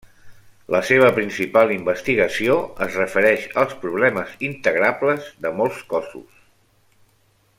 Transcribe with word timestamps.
La 0.75 0.79
seva 0.85 1.09
principal 1.17 1.73
investigació 1.75 2.55
es 2.87 2.97
refereix 3.01 3.45
als 3.65 3.77
problemes 3.85 4.33
integrables 4.49 5.31
de 5.45 5.53
molts 5.61 5.85
cossos. 5.95 6.43